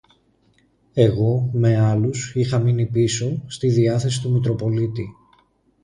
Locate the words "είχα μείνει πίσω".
2.35-3.41